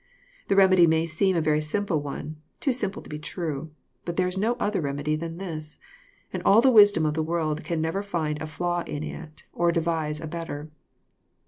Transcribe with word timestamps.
The 0.47 0.55
remedy 0.55 0.87
may 0.87 1.05
seem 1.05 1.35
a 1.35 1.41
very 1.41 1.61
simple 1.61 2.01
one, 2.01 2.37
too 2.59 2.73
simple 2.73 3.03
to 3.03 3.09
be 3.11 3.19
true. 3.19 3.69
But 4.03 4.15
there 4.15 4.27
is 4.27 4.35
no 4.35 4.53
other 4.53 4.81
re 4.81 4.93
medy 4.93 5.15
than 5.15 5.37
this; 5.37 5.77
and 6.33 6.41
all 6.41 6.59
the 6.59 6.71
wisdom 6.71 7.05
of 7.05 7.13
the 7.13 7.21
world 7.21 7.63
can 7.63 7.81
never 7.81 8.01
find 8.01 8.41
a 8.41 8.47
flaw 8.47 8.81
in 8.87 9.03
it, 9.03 9.43
or 9.53 9.71
devise 9.71 10.19
a 10.19 10.25
better. 10.25 10.71